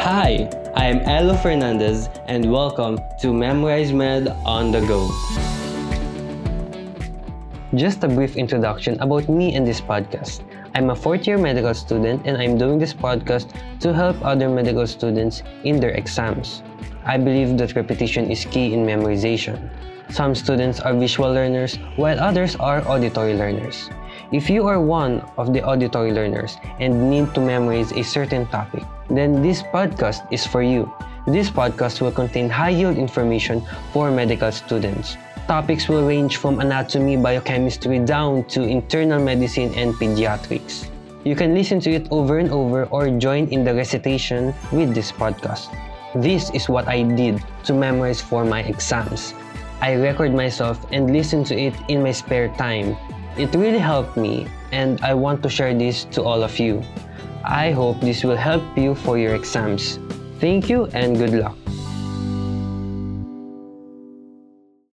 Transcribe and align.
Hi, 0.00 0.48
I'm 0.76 1.00
Elo 1.00 1.36
Fernandez 1.36 2.08
and 2.26 2.50
welcome 2.50 2.98
to 3.20 3.34
Memorize 3.34 3.92
Med 3.92 4.28
on 4.46 4.72
the 4.72 4.80
Go. 4.80 5.12
Just 7.76 8.02
a 8.02 8.08
brief 8.08 8.34
introduction 8.36 8.98
about 9.00 9.28
me 9.28 9.54
and 9.54 9.66
this 9.66 9.78
podcast. 9.78 10.40
I'm 10.74 10.88
a 10.88 10.96
fourth 10.96 11.26
year 11.26 11.36
medical 11.36 11.74
student 11.74 12.22
and 12.24 12.38
I'm 12.38 12.56
doing 12.56 12.78
this 12.78 12.94
podcast 12.94 13.52
to 13.80 13.92
help 13.92 14.16
other 14.24 14.48
medical 14.48 14.86
students 14.86 15.42
in 15.64 15.78
their 15.78 15.90
exams. 15.90 16.62
I 17.04 17.18
believe 17.18 17.58
that 17.58 17.76
repetition 17.76 18.30
is 18.30 18.46
key 18.46 18.72
in 18.72 18.86
memorization. 18.86 19.68
Some 20.08 20.34
students 20.34 20.80
are 20.80 20.94
visual 20.94 21.30
learners 21.30 21.76
while 21.96 22.18
others 22.18 22.56
are 22.56 22.80
auditory 22.88 23.34
learners. 23.34 23.90
If 24.30 24.48
you 24.48 24.68
are 24.70 24.80
one 24.80 25.26
of 25.38 25.52
the 25.52 25.58
auditory 25.66 26.12
learners 26.12 26.56
and 26.78 27.10
need 27.10 27.34
to 27.34 27.40
memorize 27.40 27.90
a 27.90 28.06
certain 28.06 28.46
topic, 28.46 28.86
then 29.10 29.42
this 29.42 29.66
podcast 29.74 30.22
is 30.30 30.46
for 30.46 30.62
you. 30.62 30.86
This 31.26 31.50
podcast 31.50 32.00
will 32.00 32.14
contain 32.14 32.48
high 32.48 32.70
yield 32.70 32.96
information 32.96 33.66
for 33.90 34.08
medical 34.12 34.52
students. 34.52 35.16
Topics 35.48 35.88
will 35.88 36.06
range 36.06 36.36
from 36.36 36.60
anatomy, 36.60 37.16
biochemistry 37.16 37.98
down 37.98 38.44
to 38.54 38.62
internal 38.62 39.18
medicine 39.18 39.74
and 39.74 39.94
pediatrics. 39.94 40.86
You 41.24 41.34
can 41.34 41.52
listen 41.52 41.80
to 41.80 41.90
it 41.90 42.06
over 42.12 42.38
and 42.38 42.52
over 42.52 42.84
or 42.94 43.10
join 43.18 43.48
in 43.48 43.64
the 43.64 43.74
recitation 43.74 44.54
with 44.70 44.94
this 44.94 45.10
podcast. 45.10 45.74
This 46.14 46.50
is 46.54 46.68
what 46.68 46.86
I 46.86 47.02
did 47.02 47.42
to 47.64 47.74
memorize 47.74 48.22
for 48.22 48.44
my 48.44 48.62
exams. 48.62 49.34
I 49.82 49.94
record 49.94 50.32
myself 50.32 50.78
and 50.92 51.10
listen 51.10 51.42
to 51.50 51.58
it 51.58 51.74
in 51.88 52.04
my 52.04 52.12
spare 52.12 52.54
time. 52.54 52.94
It 53.40 53.54
really 53.54 53.78
helped 53.78 54.18
me, 54.18 54.46
and 54.70 55.00
I 55.00 55.14
want 55.14 55.42
to 55.44 55.48
share 55.48 55.72
this 55.72 56.04
to 56.12 56.22
all 56.22 56.44
of 56.44 56.58
you. 56.58 56.84
I 57.42 57.70
hope 57.70 57.98
this 58.02 58.22
will 58.22 58.36
help 58.36 58.62
you 58.76 58.94
for 58.94 59.16
your 59.16 59.34
exams. 59.34 59.98
Thank 60.40 60.68
you 60.68 60.92
and 60.92 61.16
good 61.16 61.32
luck. 61.32 61.56